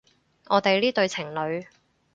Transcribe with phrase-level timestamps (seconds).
[0.47, 1.63] 我哋呢對情侣